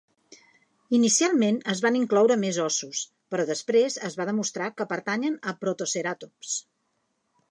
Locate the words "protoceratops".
5.65-6.57